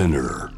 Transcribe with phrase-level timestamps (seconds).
[0.00, 0.48] Spinner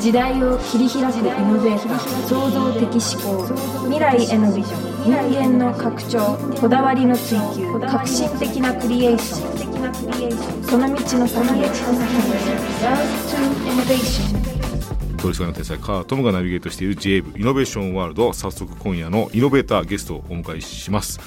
[0.00, 3.44] 時代を切り開くイノベーター創造的思考
[3.84, 10.62] 未来へのビジョン人間の拡張こだわりの追求革新的なクリエーション。
[10.64, 11.66] その道の先へ。
[11.66, 13.36] Love to
[13.68, 21.20] Innovation 取締役の天才カートムがナビゲートしている j ブイノベーションワールド早速今夜のイノベーターゲストをお迎えします。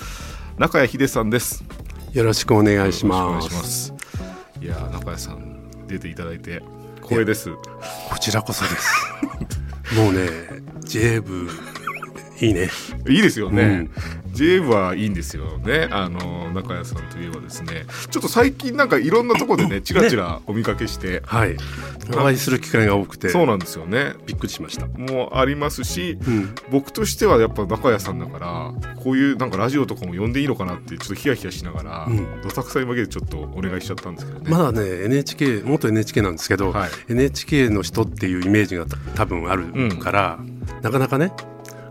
[0.58, 1.64] 中谷秀さんです。
[2.14, 3.99] よろしくお願いしましくお願いす。
[4.62, 6.62] いやー中谷さん出ていただいて
[7.02, 7.60] 光栄ですこ
[8.20, 8.94] ちらこそです。
[9.96, 10.30] もうね、
[10.82, 11.50] J 部
[12.40, 12.70] いいね。
[13.08, 13.92] いいですよね、うん
[14.32, 21.58] j ブはいいんですよねあの中谷さんといえばですねちょっと最近なんかいろんなところでねちらちらお見かけして、はい。
[22.12, 24.88] お会いする機会が多くて、そうなんですよねびっくりしました。
[24.88, 26.56] もありますし、うん。
[26.72, 28.74] 僕としてはやっぱ中谷さんだから
[29.04, 34.50] こういうなんかラジオとかも呼んでいいのかなってちょっとヒヤヒヤしながら、うんどさくさに負けてちょっとお願いしちゃったんですけどね。
[34.50, 38.86] まだね、NHK、元 NHK なんですけど、はい NHK の人っていうイメージが
[39.16, 40.40] 多分あるから、
[40.82, 41.32] なかなかね、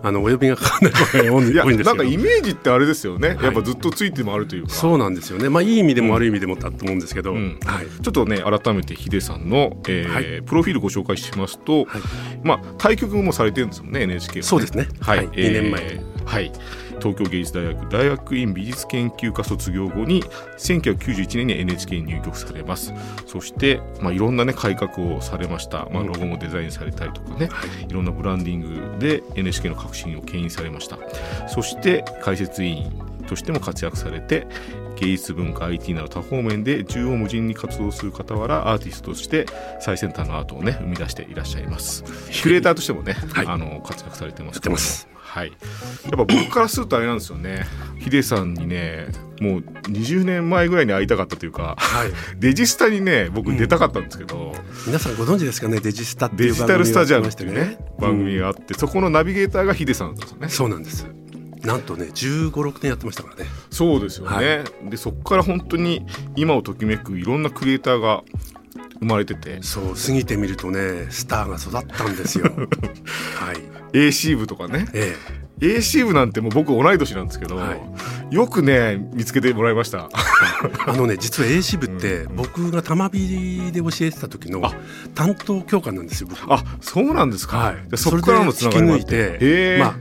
[0.02, 2.04] あの、お呼びがかかんない場合が多いんですよなんか。
[2.04, 3.44] イメージってあれですよね、い。
[3.44, 4.70] やっぱずっとついてもあるというか。
[4.70, 5.48] そうなんですよね。
[5.48, 7.58] まあ、いい意味でも悪い意味でもだと思うんですけど、うん。
[7.64, 7.86] はい。
[7.86, 10.42] ちょっとね改めてヒデさんの、えーはい。
[10.42, 12.02] プロフィールご紹介しますと、はい。
[12.42, 14.42] まあ対局もされてるんですもんね NHK はね。
[14.42, 14.88] そうですね。
[15.00, 15.28] はい、はい。
[15.34, 16.52] えー二年前はい
[16.98, 20.22] 東京芸術大学大学院美術研究科卒業後に
[20.58, 22.92] 1991年に NHK に入局されます。
[23.26, 27.48] そして、まあ、いろんなね改革をされました、まあ、ロゴもデザインされたりとかね、
[27.88, 30.98] い、ろんなブランディングで NHK の革新を牽引されました。
[31.48, 34.46] そして解説委員としても活躍されて
[34.98, 39.46] 芸術文化 IT など多方面で縦横無尽に活動する傍らアーティストとして
[39.80, 42.04] 最先端のアートをね生み出していらっしゃいます。
[42.30, 43.46] キュレーターとしてもね、はい。
[43.46, 45.08] あの活躍されてますやってます。
[45.28, 45.54] はい、や
[46.08, 47.66] っぱ僕からするとあれなんですよね。
[47.98, 49.08] ヒデさんにね
[49.40, 52.10] もう20年前ぐらいに会いたかったというか、はい。
[52.38, 54.54] デジスタにね僕出たかったんですけど、
[54.86, 60.48] 皆さんご存知ですかね、デジスタっていうデジタルスタジアムましてっていうね番組があって、そこのナビゲーターがヒデさんだったんですよね。
[60.48, 61.06] そうなんです。
[61.62, 63.46] なんとね、15、6年やってましたからね。
[63.70, 68.22] そうですよね、はでそこから本当に今をときめくいろんなクリエイターが
[69.00, 69.62] 生まれてて。
[69.62, 72.44] そう、過ぎてみるとね、スターが育ったんですよ。
[73.36, 73.78] はい。
[73.92, 74.86] AC 部とかね。
[74.92, 75.16] え
[75.60, 77.74] AC 部なんてもう僕同い年なんですけど、は
[78.30, 78.34] い。
[78.34, 80.08] よくね見つけてもらいました。
[80.64, 80.68] え。
[80.90, 84.72] あのね、実は A 支部って、僕が玉火で教えてた時のあ。
[85.14, 86.52] 担当教官なんですよ、僕。
[86.52, 87.96] あそうなんですか、はい。
[87.96, 89.78] そこからのつながりもあって。
[89.80, 89.96] まあ、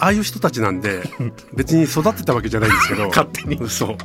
[0.00, 1.02] ああいう人たちなんで、
[1.54, 3.08] 別に育ってたわけじゃないんですけど。
[3.08, 3.96] 勝手にそう。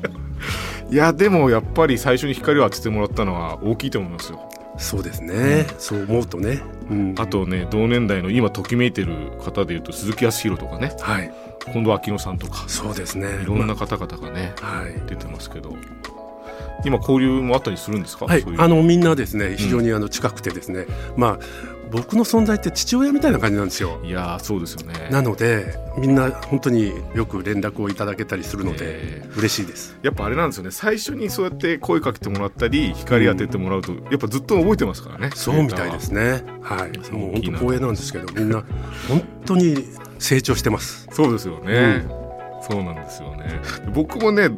[0.94, 4.40] いやでもやっぱり最初に光を当ててもらったのは大きいと思いますよ
[4.78, 5.66] そうですね。
[5.80, 6.62] そう思うとね。
[6.92, 7.16] うん。
[7.18, 11.34] あとね同年代の今ときめいてる方でいうと鈴木康弘とかねはい。
[11.72, 13.28] 近藤昭乃さんとかそうですね。
[13.42, 14.94] いろんな方々がね、まあはい。
[15.08, 15.76] 出てますけど
[16.84, 20.86] 今交流もあったりするんですか、はいそう、いうあのみんなですね非常にあの近くてですね、
[21.16, 24.02] まあ僕の存在って父親みたいな感じなんですよ。
[24.04, 29.98] いやーそうですよねなのでみんな本当によく連絡をいただけたりするのでえ嬉しいです。
[30.02, 36.44] やっぱあれなんですよね最初にそうやって声かけてもらったり光当ててもらうと、やっぱずっと覚えてますからねそうみたいですね。
[36.62, 37.12] はい。
[37.12, 38.64] もう本当光栄なんですけどみんな
[39.08, 39.86] 本当に
[40.20, 41.08] 成長してます。
[41.12, 42.06] そうですよね、
[42.68, 43.62] そうなんですよね
[43.94, 44.50] 僕もね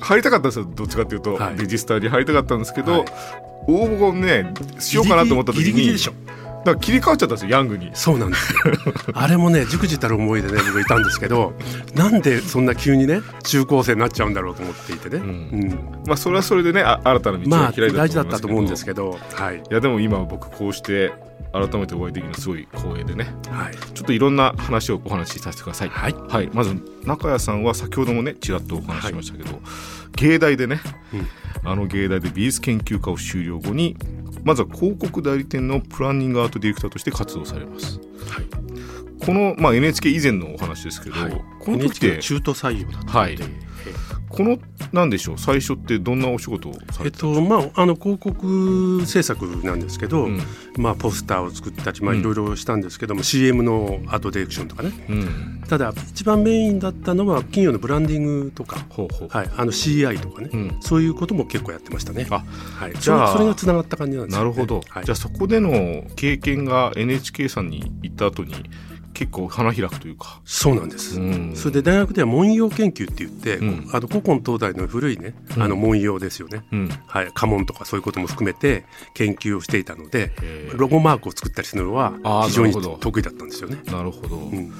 [0.00, 3.04] 入りたかったんですよどっちかっていうと、はいデジスタに入りたかったんですけど、はい
[3.68, 6.12] 応募をねしようかなと思った時にギリギリでしょ。
[6.64, 8.60] だから切り替わっちゃったんですよヤングにそうなんですよ。
[9.14, 11.52] あれもね、じくじたる思いでね、僕いたんですけど、
[11.94, 15.16] なんでそんな急にね、中高生になっちゃうんだろうと思っていてね。
[15.18, 19.56] うんまあそれはそれでねあ新たな道まあ、が開いた大事だったと思うんと思いますけどですけど、はい。
[19.58, 21.12] いやでも今僕こうして
[21.52, 23.26] 改めてお会いできるのすごい光栄でね。
[23.50, 23.74] はい。
[23.94, 25.88] ちょっといろんな話をお話しさせてください。
[25.88, 26.12] はい。
[26.12, 29.60] はい、まず中谷さんは先ほどもねちらっとお話ししましたけど、
[30.16, 30.80] 芸大でね、
[31.64, 33.96] あの芸大で美術研究科を修了後に
[34.44, 37.98] まずは広告代理店のプランニングアートディレクターとして活動されます、
[39.24, 41.44] この、まあ、NHK 以前のお話ですけど、はい。
[41.60, 43.36] この時っての中途採用だったはい。
[43.36, 43.67] ので、
[44.38, 44.56] この
[44.92, 50.40] なんでしょう最初ってどんなお仕事をさえっれてとまあ、あの広告制作なんですけど、うん。
[50.76, 52.20] まあ、ポスターを作ったり、まあ、うん。
[52.20, 54.92] いろいろしたんですけども、CM のアートディレクションとかね。
[55.08, 55.64] うん。
[55.68, 58.86] ただ一番メインだったのは企業のブランディングとか、
[59.28, 60.76] はい、あの CI とかね、うん。
[60.82, 62.24] そういうことも結構やってましたね。
[62.30, 62.44] あ。
[62.76, 68.54] はい、じゃあそれがつながった感じなんですよ、ね、なるほど、はい、じゃあそこでの経験が NHK さんに行った後に
[69.18, 71.56] 結構花開くというか、そうなんです、うん。
[71.56, 73.90] それで大学では文様研究って言って、うん。
[73.92, 75.62] あの古今東西の古いね、うん。
[75.64, 78.84] あの文様ですよね、うん、はい、家紋とかそういうことも含めて
[79.14, 80.30] 研究をしていたので
[80.76, 82.12] ロゴマークを作ったりするのは
[82.46, 83.82] 非常に得意だったんですよね。
[83.86, 84.72] なるほど、うん。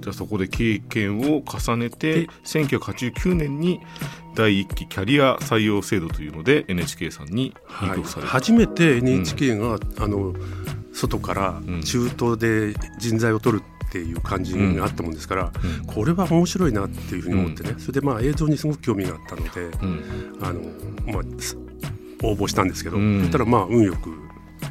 [0.00, 3.80] じゃあそこで経験を重ねて1989年に
[4.34, 10.34] 第一期キャリア採用制度というので NHK さんに入局された、はい、初めて NHK が、うん、あの
[10.94, 19.50] 外から中東で人材を取るっていう感じがあったもんですから、うん、これは面白いなっていうふうに思ってね、うん、それでまあ映像にすごく興味があったので、
[20.40, 20.60] あの
[21.12, 21.22] まあ、
[22.26, 24.10] 応募したんですけど、そしたらまあ運よく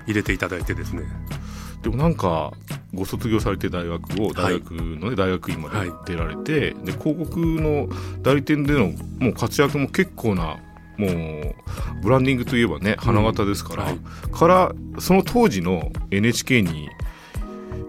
[0.08, 1.04] 入れていただいてですね。
[1.84, 2.54] でもなんか
[2.94, 7.90] ご卒業されて大学を大学のね、はい、大学院まで出られて、はい、で広告の
[8.22, 10.60] 代理店でのもう活躍も結構な
[10.98, 11.56] もう
[12.02, 16.90] ブランディングといえばね花形ですから、うんはい、からその当時の NHK に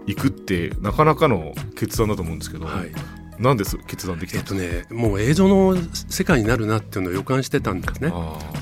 [0.07, 2.91] 行くってなかなかの決断だと思うんですけど、はい、
[3.39, 5.75] なんです決断できたえっとねもう映像の
[6.09, 8.11] 世界になるなっていうのを予感してたんですね。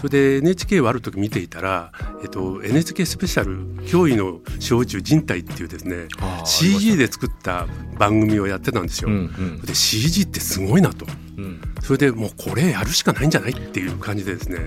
[0.02, 1.92] それで NHK をある時見ていたら、
[2.22, 6.08] えっと、NHK スペシャル「驚異の小宇宙人体」っていうですね
[6.46, 7.68] CG で作った
[7.98, 11.06] 番組をやってたんですよ、うんうん、で CG ってすごいなと、
[11.38, 14.58] うん、それでもうこれやるしかないんじゃないっていう感じでですね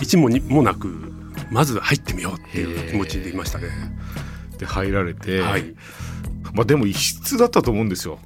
[0.00, 1.12] 一も二もなく
[1.50, 3.68] まず入ってみようっていう気持ちでいましたね。
[4.58, 5.74] で入られて、はい、
[6.52, 8.20] まあ、でも異質だったと思うんですよ。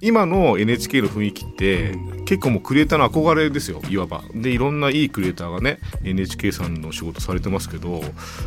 [0.00, 4.22] 今の NHK の雰囲気って、うん、結構もうクリエイターの憧れですよいわば。
[4.34, 8.02] でいろんないいクリエイターがね NHK さんの仕事されてますけど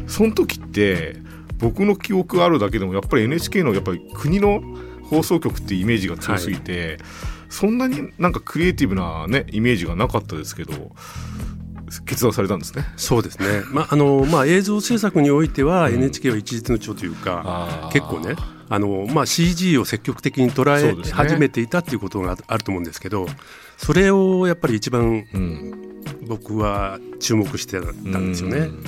[0.08, 1.18] その時って
[1.58, 4.62] 僕の記憶あるだけでもやっぱり NHK のやっぱり国の
[5.10, 6.98] 放送局ってイメージが強すぎて、はい、
[7.50, 10.92] そんなになんかクリエイティブなねイメージがなかったですけど
[12.06, 12.86] 決断されたんですね。
[12.98, 13.64] そうですね。
[13.72, 18.36] まああのまあ映像制作においては NHK は一律の長というか、うん、結構ね
[18.70, 23.28] あのまあ CG を積極的に捉え始めていたっていうことがあると思うんですけど、
[23.78, 25.26] それをやっぱり一番、
[26.28, 28.58] 僕は注目してたんですよね。
[28.60, 28.84] うん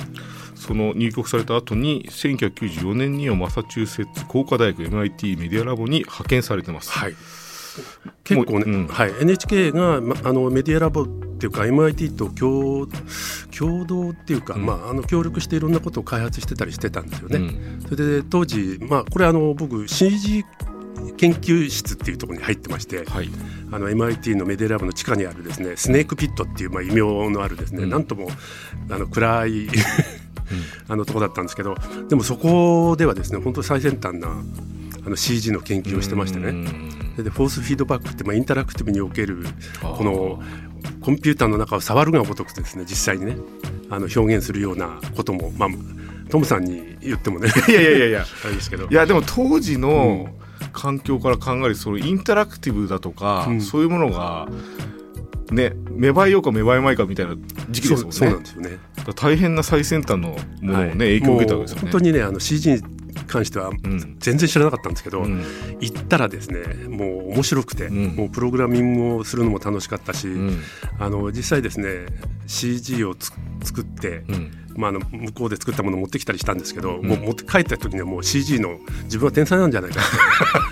[0.60, 6.90] その入局された後に1994年にはマサチューセッツ工科大学 MIT メディアラボに派遣されてます。
[6.90, 7.14] はい
[8.24, 11.06] 結構ね、うん、はい、NHK が、ま、あのメディアラボっ
[11.40, 12.86] ていうか MIT と共
[13.56, 17.38] 共同っていうか、うん、まあ、あの協力していろんなことを開発してたりしてたんですよね。
[17.38, 20.44] うん、それで当時、まあ、これあの僕 CG
[21.16, 23.28] 研究室っていうところに入ってまして、はい、
[23.72, 27.00] あの MIT のメディアラボの地下にあるですねスネークピットっていう、まあ、異名
[27.30, 28.28] のあるですね、うん、なんとも
[28.90, 29.68] あの暗い
[30.88, 31.76] あのとこだったんですけど
[32.08, 34.28] でもそこではですね本当最先端な
[35.04, 36.52] あの CG の研究をしてましてね。
[37.16, 39.44] でフォースフィードバックって、まあ、インタラクティブにおける
[39.82, 40.40] この
[41.00, 43.36] コンピューターの中を触るがごとくですね実際にね
[43.90, 45.68] あの表現するようなことも、まあ、
[46.30, 47.50] トムさんに言ってもね。
[47.68, 48.26] いやいやいやいや。
[48.44, 48.86] あれですけど。
[48.88, 50.28] いやでも当時の
[50.72, 54.48] 環境から考えるそのインタラクティブだとか、うん、そういうものが
[55.50, 57.34] ね芽生えようか芽生えまいかみたいな
[57.70, 58.16] 時期ですもんね。
[58.16, 58.78] そうなんですよね。
[59.16, 61.82] 大変な最先端のものをね、はい、影響を受けたわけですよね。
[61.82, 62.82] 本当にねあの CG
[63.26, 63.70] 関しては
[64.18, 65.44] 全然知らなかったんですけど、うん、
[65.80, 70.62] 行ったらですねもう面白くて、うん、もうプログラミングをするのも楽しかったし、うん、
[70.98, 72.06] あの実際ですね
[72.46, 74.24] CG を作って、
[74.76, 80.00] まあ、あの向こうで作ったものを持ってきたりしたんですけど、もう持って帰った時にはもう CG の自分は天才なんじゃないか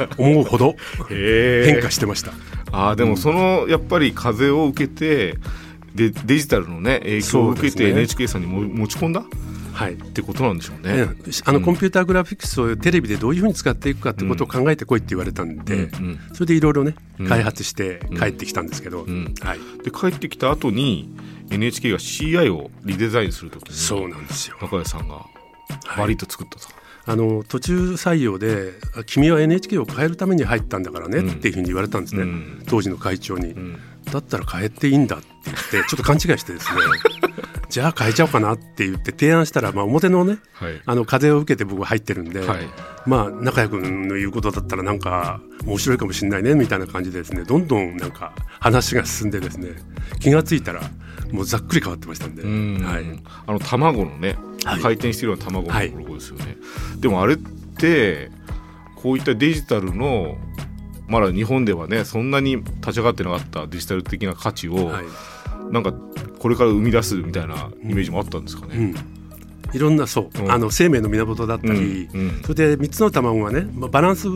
[0.08, 0.74] と 思うほど
[1.08, 2.32] 変化してました。
[2.72, 5.38] あでもそのやっぱり風を受けて
[5.94, 9.24] でデジタルのね影響を受けて NHK さんにも持ち込んだ
[9.78, 11.06] はい、ってことなんでしょうね。
[11.44, 16.96] あのコンピューターグラフィックスをテレビでどういうふうに使っていくかってことを考えてこいって言われたんで、うん、それでいろいろね
[17.28, 21.14] 開発して帰ってきたんですけど、はい、で帰ってきた後に
[21.50, 24.56] NHK が CI をリデザインするときにそうなんですよ。
[24.60, 25.24] 中谷さんが
[25.96, 26.66] バリッと作ったと。
[27.06, 28.72] あの途中採用で
[29.06, 33.80] 「君は NHK を変えるために入ったんだからね」っていうふうに言われたんですね、うん、当時の会長に、うん、
[34.12, 36.80] だったら変えていいんだって言ってちょっと勘違いしてですね
[37.78, 42.66] じゃあ変えちゃおうかなって言って提案したら、まあ、表のね、はい、あの風を受けて僕は入ってるんで、はい、
[43.06, 49.76] まあ中谷君の言うことだったらなんか面白いかもしれないねみたいな感じでですねどんどんなんか話が進んでですね
[50.18, 50.80] 気が付いたら
[51.30, 53.04] もうざっくり変わってましたんで、はい、
[53.46, 54.36] あの卵のね、
[54.82, 56.56] 回転しているような卵のロゴですよね、
[56.98, 58.32] でもあれって
[58.96, 60.36] こういったデジタルの
[61.06, 65.04] まだ日本ではねそんなに立ち上がってなかったデジタル的な価値を、はい、
[65.70, 65.92] なんか
[66.38, 68.76] これから生み出すみたいなイメージもあったんですかね。
[68.76, 68.94] うん。
[69.74, 72.20] いろんなそう、うん、あの生命の源だったり、うん。
[72.20, 74.28] うん、それで3つの卵がね、まあ、バランス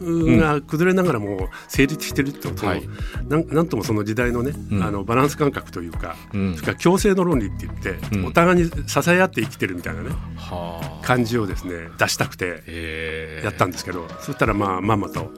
[0.00, 2.88] が崩れながらも成立してるってことを、はい、
[3.28, 10.10] なんなんともその時代のね、あのバランス感覚というか、それから共生の論理って言って、お互いに支え合って生きてるみたいなね、
[11.02, 15.30] 感じをですね出したくてやったんですけど、そしたらまあまんまと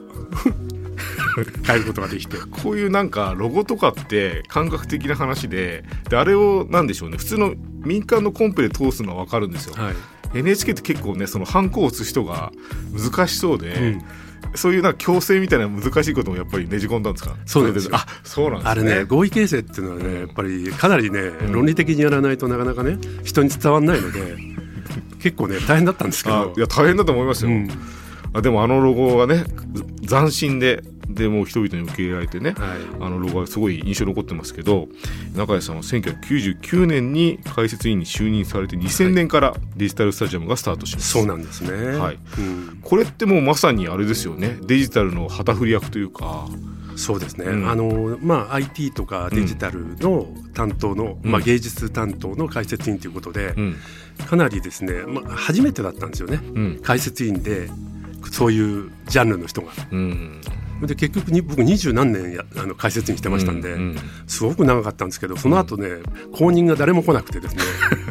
[1.65, 2.37] 変えることができて。
[2.37, 7.17] こういうなんかロゴとかって感覚的な話でであれをなんでしょうね。
[7.17, 9.95] 普通の民間のコンペで通すのは分かるんですよ、はい、
[10.39, 12.51] NHK って結構ねそのハンコを押す人が
[12.93, 14.01] 難しそうで、うん。
[14.55, 17.35] そういうなんか強制みたいな難しいこともやっぱりねじ込んだんですか？
[17.45, 17.89] そうです。
[17.91, 18.69] あそうなんですね。
[18.71, 24.37] あれね合意形成っていうのはねやっぱりかなりね、論理的にやらないとなかなかね人に伝わらないので
[25.21, 26.53] 結構ね大変だったんですけど。
[26.55, 27.69] いや大変だと思いますよ、うん、
[28.33, 29.45] あでもあのロゴはね
[30.07, 34.87] 斬新ででも人々に受け入れられてね、はい、あのロゴがすごい印象に残ってますけど
[35.35, 44.57] 中谷さんは1999年に解説委員に就任されて2000年からデジタルスタジアムがスタートします、はい、そうなんですね、はい、うん、これってもうまさにあれですよね。
[44.61, 46.47] デジタルの旗振り役というか。
[46.95, 53.75] そうですね、うん、あのまあ、IT とかデジタルの担当の、うん、まあ、芸術担当の解説員ということで、うん、
[54.27, 56.39] かなりですね、まあ、初めてだったんですよね、
[56.83, 57.67] 解説員で
[58.31, 59.71] そういうジャンルの人が。
[60.87, 63.97] で結局に僕二十何年やあの解説にしてましたんで、うんうん、
[64.27, 65.89] すごく長かったんですけどその後ね、
[66.31, 67.61] 後任が誰も来なくてですね。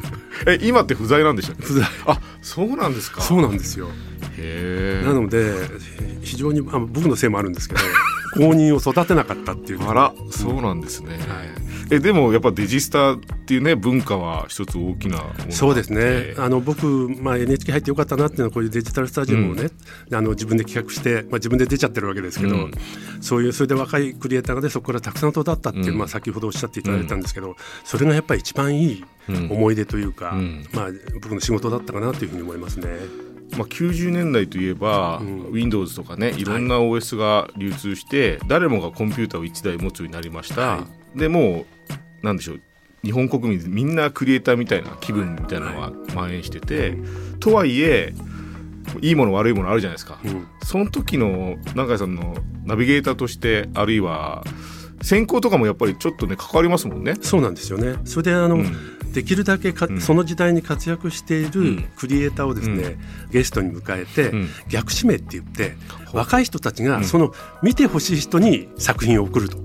[0.47, 1.87] え今って不在なんでしょ不在。
[2.07, 3.21] あそうなんですか。
[3.23, 3.89] そうなんですよ。
[5.05, 5.53] なので
[6.23, 7.81] 非常にあ僕のせいもあるんですけど
[8.35, 9.89] 公認を育てなかったっていう。
[9.89, 11.62] あらそうなんですね、はい、
[11.93, 16.35] えでもやっぱデジスタっていうね文化は一つ大きなそうですね。
[16.39, 16.87] あの僕、
[17.21, 19.69] まあ、NHK 入ってよかったなっていうのはこういうデジタルスタジアムをね、
[20.09, 22.73] うん、あの自分で企画して、まあ、自分で出ちゃってるわけですけど、うん、
[23.21, 30.35] そういうそれで若いクリエイターがねそこからたくさん育ったっていう、うん、まあ、先ほどおっしゃっていただいたんですけど、それがやっぱり一番いい思い出というか、
[30.73, 32.89] まあ、僕の仕事だったかなというふうに思いますね。
[33.57, 36.45] まあ、90年代といえば、うん、Windows とかねい。
[36.45, 41.67] ろんな OS が流通して、はい、誰もがコンピューターを1台持つようになりました、はい、でも
[42.23, 42.61] うなんでしょう
[43.05, 46.99] 日本国民みんなクリエイターみたいな気分みたいなのが蔓延してて、はい、
[47.41, 48.15] とはいえ
[49.01, 54.45] いいもの悪いものあるじゃないですか、うん、その時の永井さんのナビゲーターとしてあるいは
[55.03, 57.17] 選考とかもやっぱりちょっとね関わりますもんね。
[57.21, 57.97] そうなんですよね。
[58.05, 58.77] それであの、うん、
[59.13, 62.83] できるだけか、うん、その時代に活躍しているクリエイターをですね、
[63.25, 64.33] うん、ゲストに迎えて、
[64.69, 65.75] 逆指名って言って
[66.13, 69.59] 若い人たちがその見てほしい人に作品を送ると。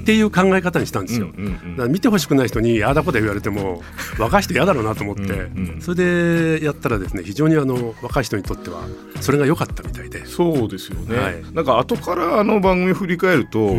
[0.00, 1.28] っていう考え方にしたんですよ。
[1.28, 3.82] だから見てほしくない人にああだこだ言われても
[4.18, 5.50] 若い人嫌だろうなと思って
[5.80, 8.82] それでやったらですね非常にあの若い人にとっては
[9.20, 10.24] それが良かったみたいで。
[10.26, 13.74] そうですよね、はい、なんか後からあの番組を振り返ると、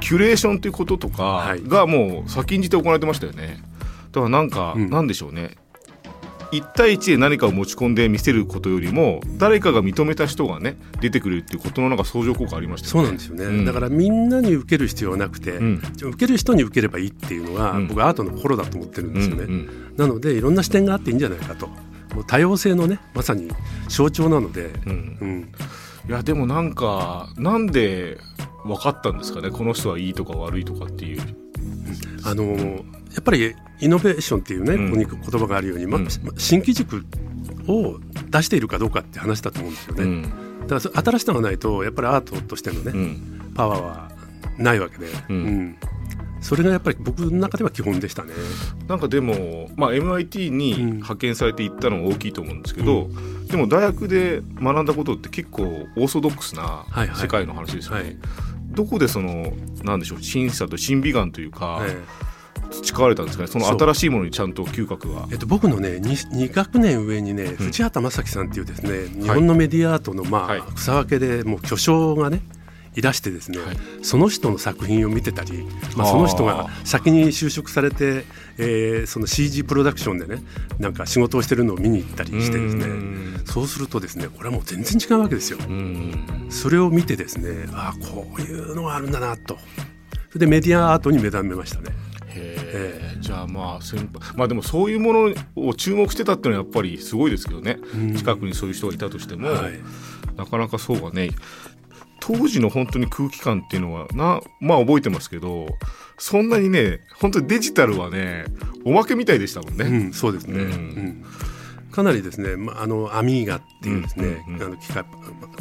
[0.00, 3.62] キュレーションということとかがもう先んじて行われてましたよね。
[4.12, 5.56] だからなんか、うん、なんでしょうね。
[6.52, 21.68] 1対1で何かを持ち込んで見せることよりも誰かが認めた人がね出てくるっていうことのなんか相乗効果ありました、ね、そうなんですよね、うん、だからみんなに受ける必要はなくて、うん、受ける人に受ければいいっていうのが、うん、僕アートの心だと思ってるんですよね、うんうん、なのでいろんな視点があっていいんじゃないかと。
[21.68, 23.48] もう多様性のねまさに
[23.88, 25.52] 象徴なので、うん。
[26.08, 28.18] いやでもなんかなんで
[28.64, 29.50] 分かったんですかね？
[29.50, 31.22] この人はいいとか悪いとかっていう。
[32.24, 35.98] あのやっぱりイノベーションっていうね、ここに言葉があるように、ま、
[36.36, 37.04] 新機軸
[37.66, 37.98] を
[38.30, 40.28] 出しているかどうかって話だと思うんですよね。
[40.66, 43.16] だから新しさがないとやっぱりアートとしてのね、
[43.54, 44.12] パワーは
[44.58, 45.76] ないわけで、うん。
[46.40, 48.32] それがやっぱり僕の中では基本でしたね。
[48.88, 57.96] なんかでも、まあ、MIT に派遣されていったのが大きいと思うんですけど、うん、でも大学で学んだことって結構オーソドックスな世界の話ですよね。
[57.96, 58.04] はい。
[58.04, 58.26] はいはい、
[58.70, 59.52] どこでその
[59.82, 61.82] なんでしょう審査と審美眼というか、
[62.70, 63.48] 培われたんですかね？
[63.48, 72.40] その新しいものにちゃんと嗅覚が、えっと、僕のね 2, 2学年上にね、うん、藤畑正樹さんっていうですね日本のメディアアートの、まあ、はい、草分けでもう巨匠がね
[72.96, 75.64] いらしてですね、はい、その人の作品を見てたり、
[75.96, 78.24] まあ、その人が先に就職されて、
[78.58, 80.42] えー、その CG プロダクションでね
[80.80, 82.86] なんか仕事をしてるのを見に行ったりしてですね。
[83.44, 85.58] そうするとですねこれはもう全然違うわけですよ。
[86.48, 89.56] それを見てですねああこういうのがあるんだなと。
[90.30, 91.94] それでメディアアートに目覚めましたね。
[92.40, 97.78] へえじゃあまあ先輩まあでもそういうものを注目してたっていうのはやっぱりすごいですけどね、
[98.16, 99.80] 近くにそういう人がいたとしても、はい、
[100.36, 101.30] なかなかそうはね。
[102.22, 105.66] 当時の本当に空気感っていうのはなまあ覚えてますけど
[106.18, 108.44] そんなにね本当にデジタルはね
[108.84, 109.86] おまけみたいでしたもんね。
[109.86, 111.24] うん、そうですね、うん
[111.90, 115.04] かなりですね、まあ、あのアミーガっていうですね、うんうんうん、あの機械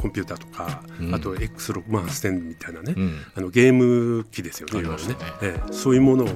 [0.01, 5.07] コンピューターとか、うん、あと X6 万8000みたいなね、うん、あのゲーム機ですよね、今ね。
[5.07, 6.27] ね、ええ、そういうものを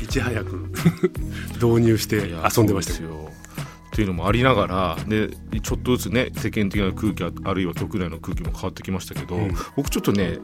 [0.00, 0.70] いち早く
[1.60, 3.30] 導入して遊んでましたよ。
[3.92, 5.28] というのもありながらで
[5.60, 10.38] ちょっとずつね世間的な空気あるいは局内の空気も変わってきましたけど、うん、僕ちょっとね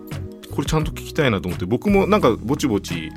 [0.55, 3.11] これちゃんと聞きたいなと思って僕もなんかぼちぼち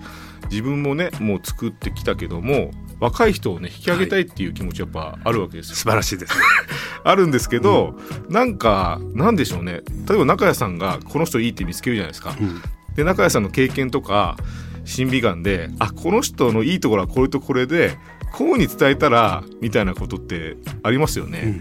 [0.50, 2.72] 自分もねもう作ってきたけども
[3.02, 6.38] 若い人をね引き上げたいっていう気持ちやっぱあるわけですよ、はい、素晴らしいです。
[6.38, 6.46] ね
[7.04, 9.82] あるんですけど、うん、なんかなんでしょうね。
[10.08, 12.62] 例えば中谷さんがこの人いいって見つけるじゃないですか、うん、
[12.96, 14.38] で中谷さんの経験とか
[14.86, 17.98] 審美眼であこの人のいいところはこれとこれで
[18.32, 21.60] こうに伝えたらみたいなことってありますよね。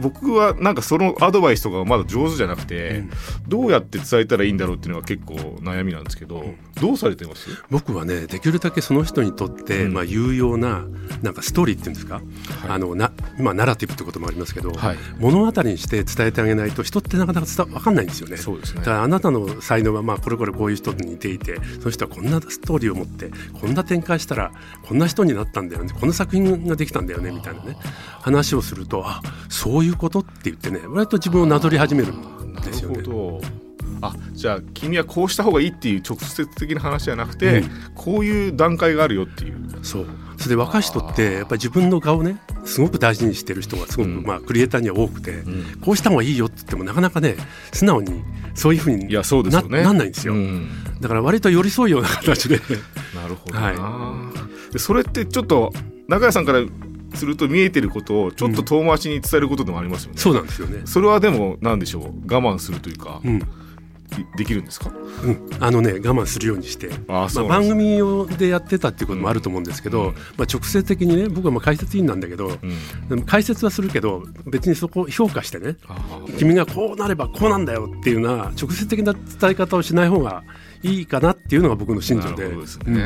[0.00, 3.10] 僕はなんかそのアドバイスとかがまだ上手じゃなくて、うん、
[3.48, 7.48] どうやって伝えたらいいんだろうっていうのが結構悩みなんですけど、うん、どうされてます？
[7.70, 10.84] 僕はねできるだけその人にとって、まあ、有用な
[11.22, 12.24] なんかストーリーっていうんですか、はい、
[12.68, 18.36] あのなまあ、ナラティブってこともありますけど、はい、物語にして伝えてあげないと人ってなかなか伝分かんないんですよね。
[18.36, 18.80] そうですね。
[18.80, 25.92] だからあなたの才能はまあこれこれこういう人に似ていてその人はこんなストーリーを持ってこんな展開したらこんな人になったんだよね。
[25.92, 27.76] こんな作品ができたんだよねみたいなね。
[28.20, 33.02] 話をするとあそういうことって言ってね割と自分をなぞり始めるんですよね。
[34.02, 39.56] あじゃあ君はこうした方がいいっていう直接的な話じゃなくて、うん、こういう段階があるよっていう。
[39.82, 40.06] そう。
[40.36, 47.36] それで若い人ってやっぱり自分の顔ねすごく大事にしてる人がすごく、うん、まあクリエイターには多くて、うん、こうした方がいいよって言ってもなかなかね
[47.72, 48.22] 素直に
[48.54, 49.60] そういうふうにいやそうね、な
[49.92, 50.34] んないんですよ、
[51.00, 52.60] だから割と寄り添うような形で。
[53.14, 54.30] なるほどは
[54.74, 55.72] い、それってちょっと
[56.08, 56.60] 中谷さんから
[57.16, 60.82] すると見えてることをちょっと遠回しに伝えることでもありますよね、そうなんですよね。
[60.86, 62.02] それはでも何でしょう？
[62.02, 63.40] 我慢するというか、うん。
[64.36, 64.92] できるんですか、
[65.24, 66.88] うん、あのね我慢するようにして。
[67.08, 72.56] まあ、番組用でやってたっていうこともあると思うんですけど、うん、まあ、直接的にね僕はまあ解説員なんだけど、
[73.10, 75.76] うん、解説はするけど別にそこを評価してね
[76.38, 80.44] 君がこうなればこうなんだよっていうような直接的な伝え方をしない方が
[80.84, 82.48] いいかなっていうのが僕の信条で。
[82.50, 83.02] ですね、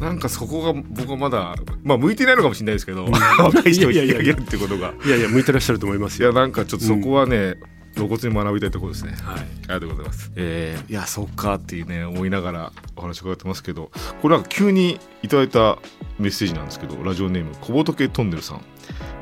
[0.00, 4.94] なんかそこが僕はまだ、まあ向いてないのかもしれないですけど、若い人を引き上げるってことが。
[5.04, 6.30] いやいや、向いてらっしゃると思いますよ。
[6.30, 7.56] いや、なんかちょっとそこはね、
[7.94, 9.12] 露骨に学びたいところですね。
[9.22, 9.38] はい。
[9.40, 10.30] ありがとうございます。
[10.36, 13.90] えー、いや、そっかっていうね、思いながらお話伺ってますけど、
[14.22, 15.78] これなんか急にいただいた
[16.18, 18.62] メッセージなんですけど、ラジオネーム、小仏トンネルさん。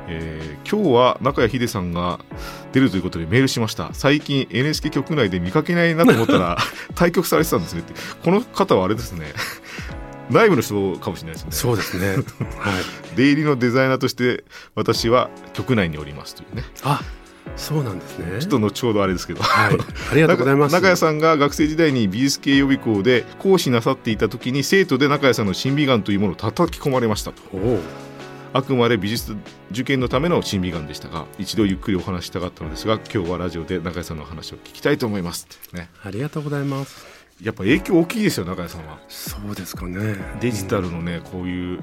[0.09, 2.21] えー、今日は中谷秀さんが
[2.73, 6.59] 出るということでメールしました最近 NHK 局内で見かけないなと思ったら
[6.95, 7.93] 対局されてたんですねって
[8.23, 9.33] この方はあれですね
[10.31, 11.53] 内部の人かもしれないですね。
[11.53, 12.09] そうですね。
[12.09, 12.25] はい。
[13.17, 16.65] 出入りのデザイナーとして私は局内におりますというね。
[16.83, 17.01] あ、
[17.55, 19.79] そうなんですねちょっと後ほどあれですけど、はい、
[20.11, 27.41] ありがとうございます中谷さんが学生時代に美術系予備校で講師なさっていた時に生徒で中谷さんの審美眼というものを叩き込まれましたと
[28.53, 29.37] あくまで美術
[29.71, 38.99] 受験のための審美眼でしたが一度ゆっくりお話したかったのですが今日はラジオで中谷さんの話を聞きたいと思いますねありがとうございますやっぱ影響大きいですよ中谷さんは。
[39.09, 40.17] そうですかね。
[40.41, 41.81] デジタルのね、こういう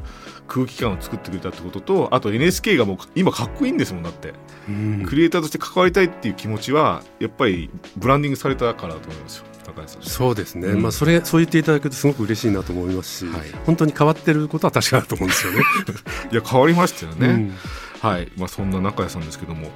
[0.47, 4.33] 空気感を作ってくれたってこととあと NHK がもう今かっこいいんですもんだって、
[4.67, 15.59] うん、クリエイターとして関わりたいっていう気持ちはやっぱりブランディングされたからだと思いますよ高谷さんそうですね、うん、まあそれそう言っていただくとすごく嬉しいなと思いますし、はい、本当に変わってることは確かだと思うんですよね。
[16.31, 17.53] いや変わりましたよね、うん、
[18.01, 18.31] はい。
[18.37, 19.69] まあそんな中谷さんですけども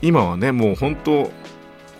[0.00, 1.32] 今はねもう本当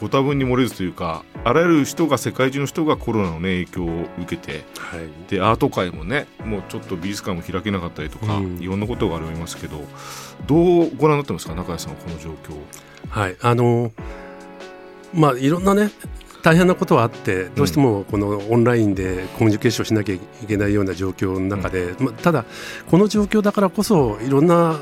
[0.04, 9.80] ご多分に漏れずというかあらゆる人が世界中の人がコロナの、ね、影響を受けて、はい、でアート界もねもうちょっと美術館も開けなかったりとか、うん、いろんなことがありますけど
[10.46, 12.60] どうご覧になってますか中谷さんはこの状況。
[13.08, 13.36] はい。
[13.40, 13.92] あの
[15.14, 15.90] まあ、いろんなね
[16.42, 22.44] 大変なことはあってどうしてもこのオンラインでコミュニケーションしなきゃいけないような状況の中で、うん、まあ、ただ
[22.90, 24.78] この状況だからこそいろんな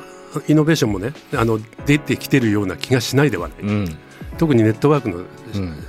[0.49, 3.59] イノベーションもねあの出てきてるような気がしないではない。
[3.61, 3.99] うん
[4.39, 5.25] 特にネットワークの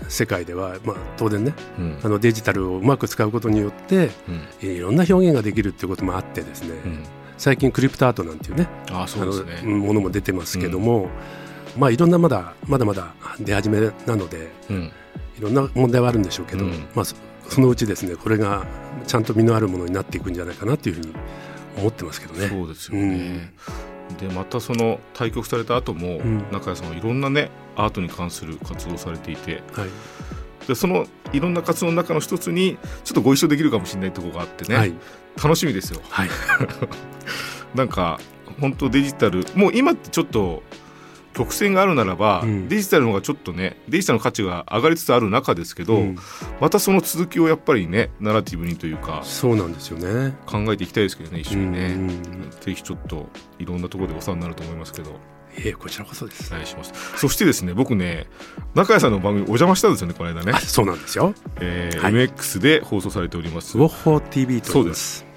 [0.09, 4.11] 世界では、まあ、当然ね、うん、あのデジタルをうまく使うことによって、
[4.61, 7.03] うん、いろんな表現ができるっていうこともあってですね、うん、
[7.37, 9.69] 最近クリプトアートなんていうねあそうですね。
[9.69, 11.09] ものも出てますけども、
[11.77, 14.51] まあ、いろんなまだまだまだ出始めなので、
[15.39, 18.65] いろんな問題はあるんでしょうけど、まあ、そのうちですねこれが
[19.07, 21.13] ちゃんと実のあるものになっていくんじゃないかなというふうに
[21.77, 22.49] 思ってますけどね。
[22.49, 23.51] そうですよね、
[24.19, 26.19] でまたその対局された後も、
[26.51, 34.93] 中谷さんはいろんなねアートに関する活動をされていて、はい、でそのいろんな活動の中の一つにちょっとご一緒できるかもしれないところがあってね、はい、
[35.41, 36.01] 楽しみですよ。
[36.09, 36.29] はい、
[37.75, 38.19] なんか
[38.59, 40.63] 本当デジタルもう今ってちょっと
[41.33, 46.17] 曲線があるならば、うん、デジタルの方がちょっとねデジタルの価値が上がりつつある中ですけど、うん、
[46.61, 53.27] またその続きをやっぱりねナラティブにというかそうなんですよね考えていきたいですけどね一緒にね、うん、ぜひちょっと
[53.59, 55.11] いろんなところでお世話になると思いますけど。
[55.55, 56.51] ええこちらこそです。
[56.51, 56.91] お願いします。
[57.15, 58.25] そしてですね、僕ね、
[58.73, 60.53] 中谷さんの番組お邪魔したんですよね、この間ね。
[60.65, 61.35] そうなんですよ。
[61.61, 63.77] えーはい、MX で放送されております。
[63.77, 65.32] ウォッホー TV とそうです。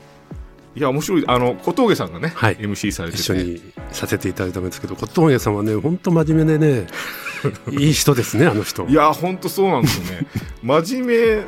[0.77, 1.25] いや面白い。
[1.27, 3.63] あの小峠さんがね、はい、MC されて一緒に
[3.93, 6.87] させていただいたんですけど小峠さんはね本当真面目でね
[7.73, 8.87] いい人ですねあの人。
[8.87, 10.27] いや本当そうなんですよね。
[10.63, 11.45] 真面目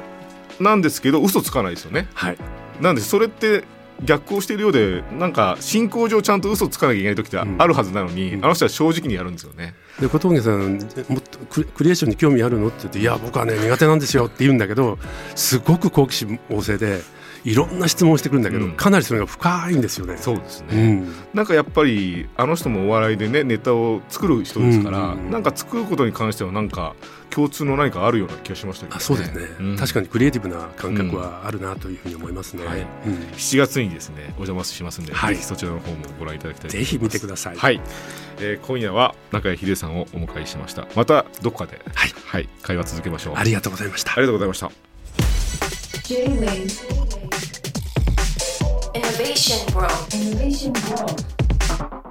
[0.61, 2.09] なんですけど嘘つかないですよね。
[2.15, 2.39] はい。
[2.81, 3.65] なんでそれって
[4.03, 9.75] 逆行しているようでなんか進行上ちゃんと嘘つかなきゃいけない時ってあるはずなのに、うん、あの人は正直にやるんですよね。
[10.01, 12.69] で小峠さんもっとクリエーションに興味あるの？
[12.69, 14.99] って言って「いや僕はね苦手なんですよ」って言うんだけど
[15.35, 17.03] すごく好奇心旺盛で
[17.45, 20.17] いろんな質問をしてくるんだけど、うん、かなりそれが深いんですよね。
[20.17, 26.95] そうですね、うん、なんかやっぱりあの人もお笑いでねネタを作る人ですから、うんうんうん、なんか作ることに関してはなんか
[27.31, 32.81] 共通の何かあるような気がしましたけど、ね、あそうですね、うん、確かにクリエイティブな感覚はあるなというふうに思いますね、はい。
[32.81, 32.87] うん、
[33.35, 37.81] 7月にですねお邪魔しますんで、はい、ぜひそちらの方もご覧いただきたいぜひ見てください、はい。
[38.41, 40.87] えー、今夜は中谷秀さんをお迎えしました。
[40.95, 42.11] またどこかで、はい。
[42.27, 43.35] はい、会話続けましょう。
[43.37, 44.13] ありがとうございました。
[44.13, 44.71] ありがとうございました。
[46.09, 47.08] J-Wave
[49.19, 50.15] Innovation World.
[50.15, 52.08] Innovation World.